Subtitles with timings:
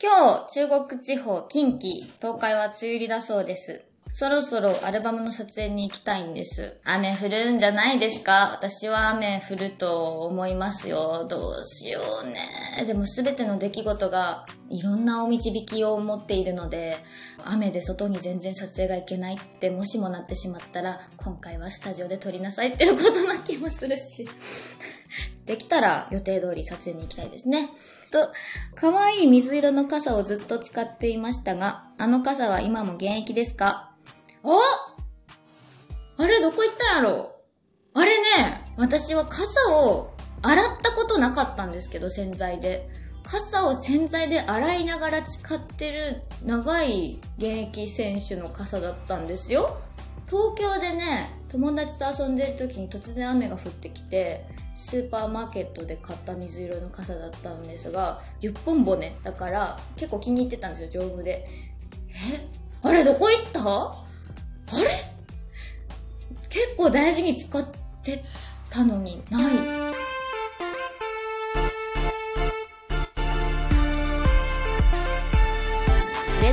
[0.00, 3.82] 今日、中国地方、近畿、東海は梅雨入りだそうです。
[4.14, 6.76] そろそろアルバムの撮影に行きたいんです。
[6.84, 8.52] 雨降るんじゃないですか？
[8.52, 11.26] 私は雨降ると思いますよ。
[11.28, 12.84] どうしようね。
[12.86, 16.98] でも全ての出来事がいろんなお導きを持っているので、
[17.44, 24.28] 雨で外に全然撮影が行けないってもしもなってしまったら、今回はスタジオで撮りなさいっていうことな気もするし。
[25.46, 27.70] できたら予定通り撮影に行きたいですね。
[28.12, 28.30] と、
[28.74, 33.92] 可愛い水色の傘をずっと使っていましたが、あの傘は今も現役ですか？
[34.44, 34.60] あ
[36.18, 37.34] あれどこ行ったんやろ？
[37.94, 42.86] あれね、私は傘を洗ったことなかったんですけど、洗剤で。
[43.30, 49.76] 傘を洗剤で洗いながら使ってる長い現役選手の傘だったんですよ。
[50.26, 61.46] 東京でね、友達と遊んでる時に突然雨が降ってきて、スーパーマーケットで買った水色の傘だったんですが、10本骨だから結構気に入ってたんですよ、丈夫で。
[62.32, 62.48] え？
[62.82, 63.60] あれどこ行った？
[63.62, 64.04] あ
[64.82, 65.12] れ？
[66.48, 67.62] 結構大事に使っ
[68.02, 68.24] て
[68.70, 69.87] たのにない。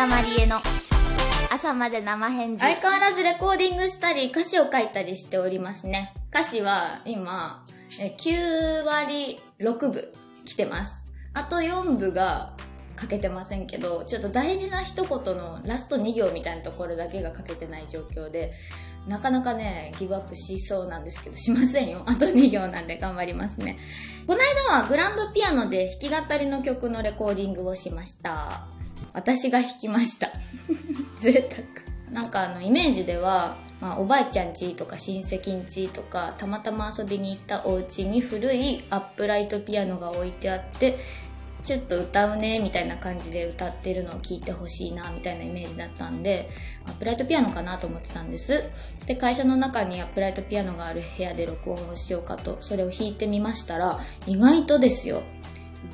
[0.00, 0.56] 田まりえの
[1.52, 2.62] 朝まで生返事。
[2.62, 6.14] 相変わらずレコーディングしたり歌詞を書いたりしておりますね。
[6.30, 10.08] 歌詞は今、9割6分
[10.46, 11.06] 来てます。
[11.34, 12.54] あと4部が
[12.98, 18.54] 書けてませんけど、ちょっと大事な一言のラスト2行みたいなところだけが書けてない状況で、
[19.06, 22.04] なかなかね、ギブアップしそうなんですけど、しませんよ。
[22.08, 23.76] あと2行なんで頑張りますね。
[24.26, 24.38] この
[24.70, 28.79] 間はグランドピアノで弾き語りの曲のレコーディングをしました。
[29.12, 30.30] 私が弾きました。
[31.20, 31.90] 贅沢。
[32.12, 40.98] なんかあのイメージでは、まあ、おばあちゃん家とか親戚ん家とかたまたま遊びに行ったお家に古いアップライトピアノが置いてあって
[41.62, 46.48] ちょっと歌うねみたいな感じで歌ってるのを聞いてほしいなみたいなイメージだったんで
[46.86, 48.64] アップライトピアノかなと思ってたんです
[49.06, 55.22] で会社の中にアップライトピアノがある部屋で録音をしようかとそれを弾いてみましたら意外とですよ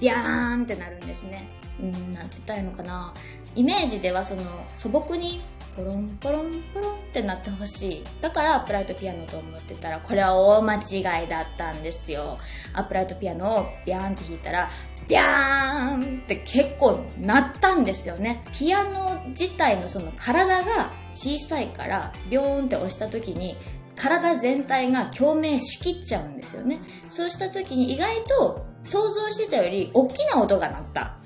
[0.00, 1.48] ビャーンってなるんですね
[1.80, 3.12] うんなんて言ったらいいのかな
[3.54, 4.42] イメージではその
[4.78, 5.40] 素朴に
[5.76, 8.04] ポロンポロンポロンってなってほしい。
[8.20, 12.38] だからアップライトピアノと思ってたら、これは大間違いだったんですよ。
[12.72, 14.70] アップライトピアノをビャーンって弾いたら、
[15.08, 18.44] ビャーンって結構鳴ったんですよね。
[18.56, 23.56] ピアノ自体のその体が小さいから、ビョーンって押した時に、
[23.96, 26.80] 体全体が共鳴しきっちゃうんですよね。
[27.10, 31.16] そうした時に意外と想像してたより大きな音が鳴った。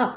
[0.00, 0.16] あ、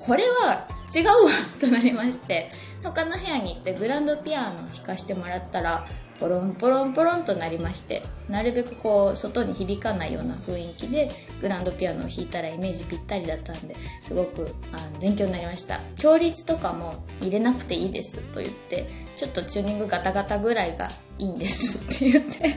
[0.00, 2.50] これは違うわとなりまして、
[2.82, 5.84] 他の部屋に行ってグランドピアノを弾かしてもらったら、
[6.18, 15.80] ポロンポロンポロンとなりまして、なるべくこう、外に響かないような雰囲気で、グランドピアノを弾いたらイメージぴったりだったんで、すごくあの勉強になりました。
[15.96, 22.56] 調律とかも入れなくていいですと言って、ちょっとチューニングガタガタぐらいがいいんです って言って、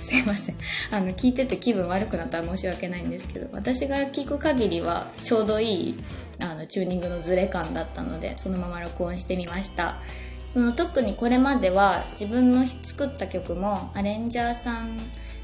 [0.00, 0.56] すいません。
[0.90, 6.04] あの、聞いてて気分悪くなったら申し訳ないんですけど、私が聞く限りはちょうどいい、
[6.40, 10.00] あの、チューニングのズレ感だったので、そのまま録音してみました。
[10.52, 14.98] その特にこれまでは自分の作った曲もアレンジャーさん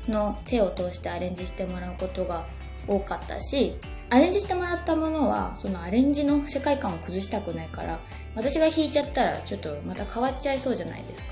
[0.06, 2.46] の手を通してアレンジしてもらうことが
[2.86, 3.76] 多かったし、
[4.10, 7.98] アレンジしてもらったものはそのアレンジの世界観を崩したくないから、
[8.34, 11.28] 私が弾いちゃったらちょっとまた変わっちゃいそうじゃないですか。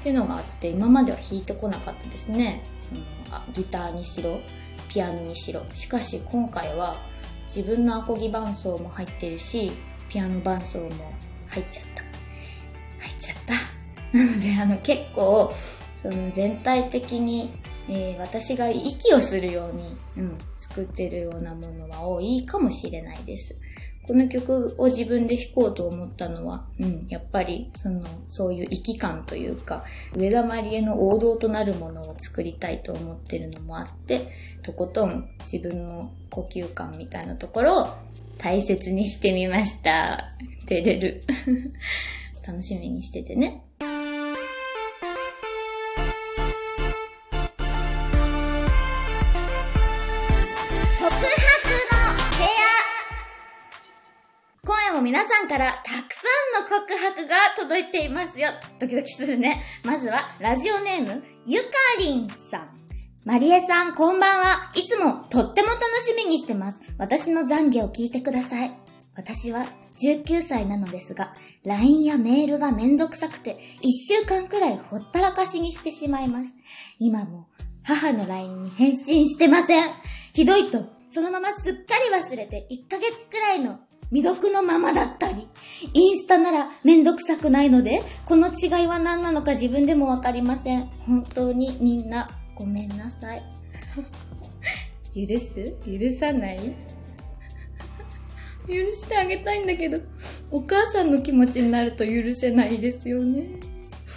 [0.00, 2.62] っていうのがあって、今までは弾いてこなかったですね。
[2.88, 3.00] その
[3.36, 4.40] あギターにしろ、
[4.88, 5.62] ピアノにしろ。
[5.74, 7.00] しかし今回は
[7.48, 9.72] 自分のアコギ伴奏も入ってるし、
[10.08, 11.12] ピアノ伴奏も
[11.48, 12.07] 入っちゃった。
[14.12, 15.52] な ので、あの、結構、
[16.00, 17.50] その全体的に、
[17.88, 23.56] えー私が息をするように、うん、作ってるようなものは多いかもしれないです。
[24.06, 29.84] この曲を自分で弾こうと思ったのは、うん、やっぱり、その、そういう息感というか、
[30.16, 34.32] 上田まりえの王道となるものを作りたいと思ってるのもあって、
[34.62, 37.88] とことん自分の呼吸感みたいなところを
[38.38, 40.32] 大切にしてみました。
[40.66, 41.22] 照れる。
[42.46, 43.67] 楽しみにしててね。
[54.68, 56.20] 今夜も皆さんからたくさ
[56.60, 58.50] んの告白が届いていますよ。
[58.78, 59.62] ドキドキするね。
[59.82, 61.68] まずは、ラジオネーム、ゆか
[61.98, 62.68] りんさん。
[63.24, 64.70] マリエさん、こんばんは。
[64.74, 66.82] いつもとっても楽しみにしてます。
[66.98, 68.70] 私の懺悔を聞いてください。
[69.14, 69.64] 私は
[70.04, 71.32] 19歳なのですが、
[71.64, 76.52] LINE やメールがめんどくさくて、1週間くらいほったらかしにしてしまいます。
[76.98, 77.48] 今も
[77.84, 79.94] 母の LINE に返信してません。
[80.34, 83.80] ひどいと、そのまますっかり忘れて1ヶ月くらいの
[84.10, 85.48] 未読のままだったり、
[85.92, 90.86] インスタならめんどくさくないので、この違いは何なのか自分でもわかりません。
[91.06, 93.42] 本当にみんなごめんなさい。
[95.14, 95.74] 許す？
[95.86, 96.58] 許さない？
[98.66, 99.98] 許してあげたいんだけど、
[100.50, 103.48] お母さんの気持ちになると許せないですよね。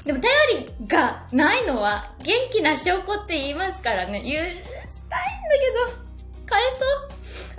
[0.05, 0.33] でも頼
[0.79, 4.19] りがないのは元気な証拠って言いますからね。
[4.21, 4.69] 許したいんだけ
[5.93, 6.01] ど、
[6.45, 6.77] 返そ
[7.07, 7.10] う。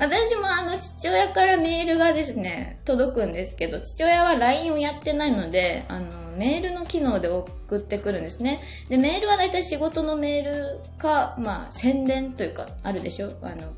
[0.03, 6.07] 私もあの父親からメールがですね、届くんですけど、父親は LINE をやってないので、あの、
[6.37, 8.59] メールの機能で送ってくるんですね。
[8.89, 13.31] で、メールはだいたい仕事のメールか、まあ、宣伝というか、あるでしょ？
[13.43, 13.73] あの、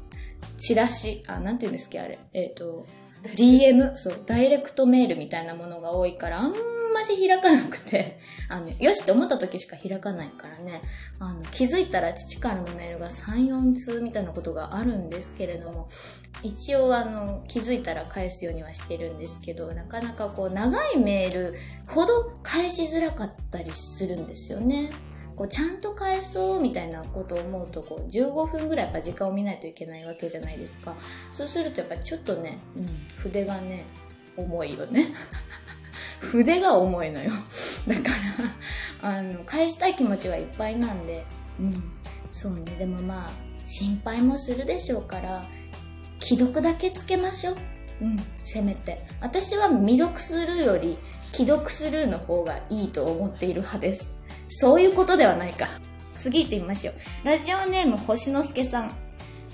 [0.58, 2.18] チラシ、あ、なんて言うんですっけ、あれ？
[2.32, 2.86] えっ、ー、と、
[3.36, 6.52] DM、そう、ダイレクトメールみたいなものが多いから、あん
[6.92, 10.82] まし開かなくて、あの、よしって思った時しか開かないからね、
[11.18, 15.88] あの、気づいたら父からのメールが3、4通みたいなことがあるんですけれども、
[16.42, 21.54] 一応あの、気づいたら返すようにはしてるんですけど、なかなかこう、長いメール
[21.88, 24.90] ほど返しづらかったりするんですよね。
[25.36, 30.94] こうちゃんと返そうみたいなことを思うとこう15分ぐらいやっぱ時間を見ないといけないわけじゃないですか。
[31.32, 32.86] そうするとやっぱちょっとね、うん、
[33.18, 33.84] 筆がね
[34.36, 35.14] 重いよね。
[36.20, 37.32] 筆が重いのよ。
[37.88, 38.10] だか
[39.02, 41.24] らあの返したい気持ちはいっぱいなんで。
[41.60, 41.92] うん
[42.30, 42.76] そうね。
[42.78, 43.30] でもまあ
[43.64, 45.44] 心配もするでしょうから
[46.20, 47.56] 既読だけつけましょう。
[48.02, 49.04] うんせめて。
[49.20, 50.96] 私は未読するより
[51.32, 54.14] 既読するの方がいいと思っている派です。
[54.48, 55.68] そういうことではないか。
[56.18, 56.94] 次行ってみましょう。
[57.24, 58.90] ラジオネーム星之助さん。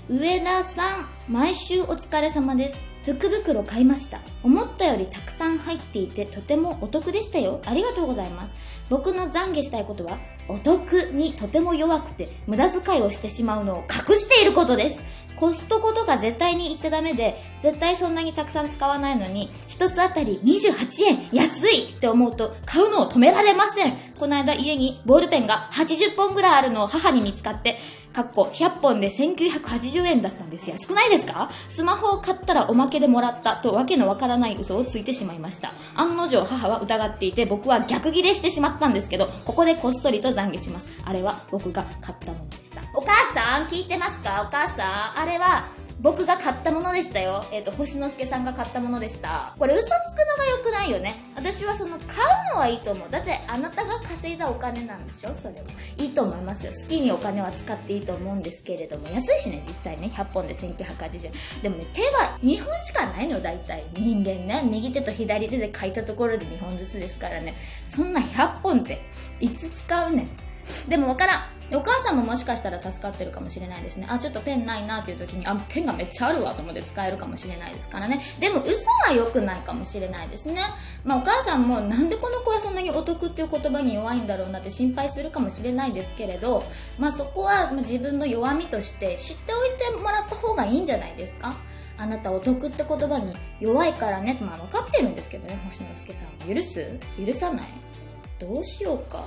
[0.09, 2.81] 上田さん、毎週お疲れ様です。
[3.03, 4.21] 福袋買いました。
[4.43, 7.61] 思ったよりたくさん入っていてとてもお得でしたよ。
[7.65, 8.55] ありがとうございます。
[8.89, 10.17] 僕の懺悔したいことは、
[10.49, 15.03] お得にとても弱くて無駄遣いをしてしまうのを隠していることです。
[15.35, 23.97] コストコとか絶対に言っちゃダメで、絶対そんなにたくさん使わないのに、一つあたり28円安いって思うと買うのを止められません。
[24.19, 27.79] この間家にボールペンが80本ぐらいあるのを母に見つかって、
[28.13, 30.69] かっこ100本で1980円だったんです。
[30.69, 30.75] よ。
[30.85, 31.49] 少ないですか？
[31.69, 35.71] スマホを買ったらおまけでもらったとわけのわからない嘘をついてしまいました。
[35.95, 40.87] 案の定母は疑っていて僕は逆ギレしてしまったんですけど、ここでこっそりと懺悔します。
[41.05, 42.81] あれは僕が買ったものでした。
[42.93, 44.45] お母さん聞いてますか？
[44.47, 45.69] お母さんあれは
[46.01, 47.45] 僕が買ったものでしたよ。
[47.51, 49.53] えっ、ー、と、星之助さんが買ったものでした。
[49.59, 51.13] これ嘘つくのが良くないよね。
[51.35, 52.17] 私はその、買
[52.51, 53.09] うのはいいと思う。
[53.11, 55.33] だって、あなたが稼いだお金なんでしょ？
[55.35, 55.61] それは。
[55.97, 56.71] いいと思いますよ。
[56.73, 60.11] 好きにお金は使っていいと思うんですけれども、安いしね、実際ね。
[60.11, 61.33] 100本で1980円。
[61.61, 63.85] でもね、手は2本しかないのよ、大体。
[63.93, 64.67] 人間ね。
[64.67, 67.53] 右手と左手で書いたところで2本ずつですからね。
[67.87, 69.03] そんな100本って、
[69.39, 70.89] いつ使うねん？
[70.89, 71.60] でもわからん。
[71.75, 74.07] お母さんももしかしたら助かってるかもしれないですね。
[74.09, 78.21] あ、ちょっとペンないなっていう時に、あ、ペンがめっちゃあるわと思って使えるかもしれないですからね。
[78.39, 80.61] でも嘘は良くないかもしれないですね。
[81.03, 86.63] まあお母さんもなんでこの子はそんなにお得っていう言葉に弱いんだろうなって心配するかもしれないですけれど、
[86.99, 91.55] まあそこは自分の弱みとして知っておいてもらった方がいいんじゃないですか？
[91.97, 94.39] あなたお得って言葉に弱いからね。
[94.41, 96.53] まあ分かってるんですけどね、星野助さん。
[96.53, 96.99] 許す？
[97.23, 97.65] 許さない？
[98.39, 99.23] どうしようか？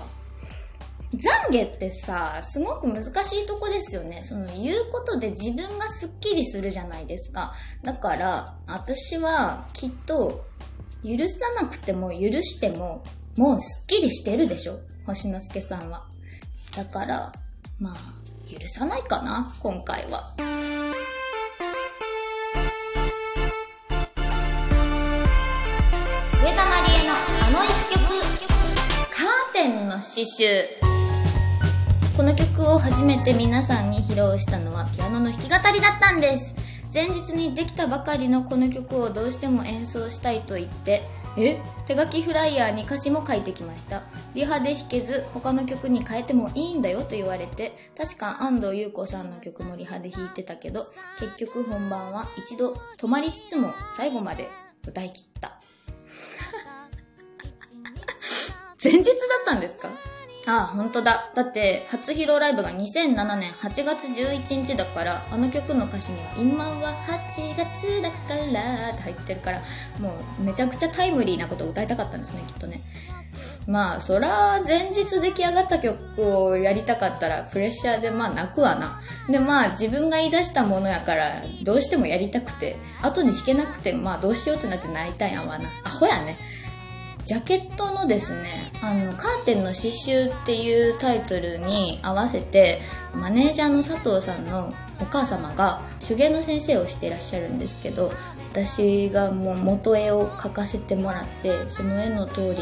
[1.16, 4.22] 懺悔ってさ、すごく難しいとこですよね。
[4.24, 7.52] その言うことで自分がスッキリするじゃないですか。
[7.82, 10.44] だから、私はきっと、
[11.04, 13.04] 許さなくても許しても、
[13.36, 14.78] もうスッキリしてるでしょ？
[15.06, 16.02] 星之助さんは。
[16.74, 17.30] だから、
[17.78, 17.96] まあ、
[18.50, 20.34] 許さないかな、今回は。
[20.38, 20.44] 上
[26.54, 27.98] 田まりえのあの一曲、
[29.14, 30.93] カーテンの刺繍。
[32.16, 36.54] この曲を初めて皆さんに披露したのはピアノの弾き語りだったんです。
[36.92, 41.02] 前日にできたばかりのこの曲をどうしても演奏したいと言って、
[41.36, 41.60] え？
[41.88, 44.04] 手書きフライヤーに歌詞も書いてきました。
[44.34, 50.86] リハで弾けず、他の曲に変えてもいいんだよと言われて、確か安藤優子さんの曲もリハで弾いてたけど、
[51.18, 54.48] 結局本番は一度止まりつつも最後まで
[54.86, 55.58] 歌い切った。
[58.82, 59.14] 前日だっ
[59.46, 59.88] たんですか？
[60.46, 61.32] ああ、本当だ。
[61.34, 69.62] だって、初披露ライブが2007年8月11日だから、あの曲の歌詞には、今は8月だからって入ってるから、
[69.98, 72.82] もうめちゃくちゃタイムリーなことを歌いたかったんですね、きっとね。
[73.66, 79.00] まあ、そら、前日出来上がった曲をやりたかったら、プレッシャーでまあ泣くわな。
[79.30, 85.70] で、まあ、自分が言い出したものやから、どうしてもやりたくて、後に弾けなくて、まあ、どうしようってなって泣いたんやわな。
[85.84, 86.36] アホやね。
[87.26, 92.82] ジャケットのですね、あの、カーテンの刺繍っていうタイトルに合わせて、
[93.14, 98.12] マネージャーの佐藤さんのお母様が手芸の先生をしていらっしゃるんですけど、
[98.54, 102.56] 私がもう元絵を描かせてもらってその絵の通りに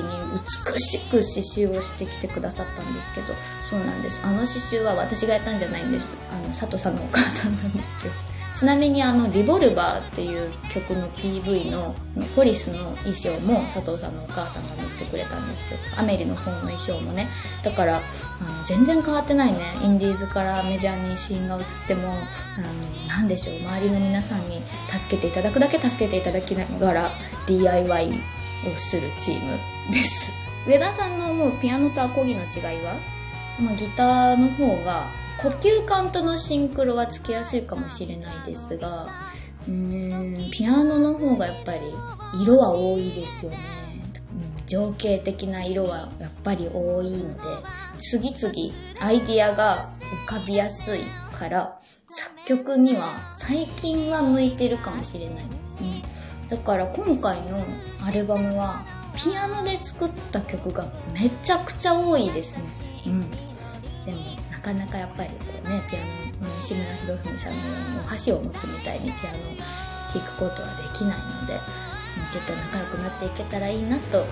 [0.73, 3.26] 美しく刺繍をしてきてくださったんですけど
[3.69, 4.19] そうなんです。
[4.25, 6.16] あの刺繍は私がやったんじゃないんです。
[6.33, 8.12] あの佐藤さんのお母さんなんですよ。
[8.62, 11.97] ちなみにあの「リボルバー」っていう曲の PV の
[12.37, 15.78] ポリスの衣装も佐藤さんのお母さんが塗ってくれたんですよ。
[15.97, 17.28] アメリの方の衣装もね。
[17.64, 19.59] だからあの全然変わってないね。
[19.83, 23.57] インディーズからメジャーにシーンが移ってもあのなんでしょう。
[23.57, 24.62] 周りの皆さんに
[24.97, 27.11] 助けていただくだけ助けていただきながら
[27.49, 29.59] DIY をするチーム
[29.92, 30.33] です。
[30.69, 32.95] 上田さんの思うピアノとアコギの違いは、
[33.61, 35.09] まあ、ギターの方が
[35.41, 39.09] 呼吸感とのシンクロはつけやすいかもしれないですが
[39.67, 41.81] うーんピアノの方がやっぱり
[42.43, 43.59] 色は多いですよね。
[44.37, 47.41] うん情景的な色はやっぱり多いので
[48.01, 49.91] 次々アイディアが
[50.27, 51.01] 浮かびやすい
[51.39, 56.03] から作曲には最近は向いてるかもしれないですね。
[56.49, 57.62] だから今回の
[58.07, 58.85] アルバムは
[59.15, 62.65] ピアノで作った曲がめちゃくちゃ多いですね。
[63.07, 63.31] うん。
[64.07, 69.42] でもかなかやっぱりこうねピアノの西村博文さんのようにお箸を持つみたいにピアノを
[70.14, 74.25] 弾くことはできないのでもうちょっと仲良くなっていけたらいいなと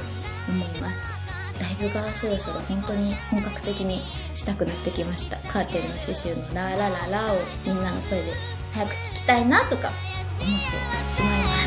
[0.49, 1.13] 思います。
[1.61, 4.01] ライブがそろそろ本当に本格的に
[4.35, 5.37] したくなってきました。
[5.53, 8.33] カーテンの刺繍の「ラーラララ」をみんなの声で
[8.73, 9.93] 早く聞きたいなとか
[10.41, 10.67] 思って
[11.17, 11.60] しまいます。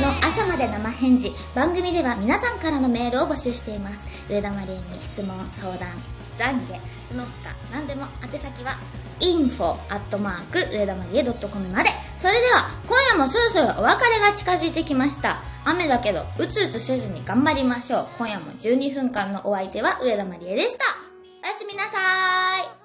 [0.00, 4.32] の朝まで生返事番組では皆さんからのメールを募集しています。
[4.32, 5.90] 上田まりえに質問相談
[6.38, 6.80] 懺悔。
[7.04, 8.78] その他何でも宛先は
[9.20, 11.90] info アットマーク上田まりえ .com まで。
[12.18, 15.38] それでは今夜もそろそろお別れが近づいてきました。
[15.64, 18.06] 雨だけどうつうつせずに頑張りましょう。
[18.16, 20.84] 今夜も12分間のお相手は上田まりえでした。
[21.42, 22.79] おやすみなさーい。